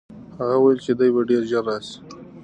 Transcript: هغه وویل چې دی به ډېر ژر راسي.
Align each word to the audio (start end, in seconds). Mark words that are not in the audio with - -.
هغه 0.37 0.55
وویل 0.59 0.79
چې 0.85 0.91
دی 0.99 1.09
به 1.15 1.21
ډېر 1.29 1.41
ژر 1.49 1.63
راسي. 1.69 1.97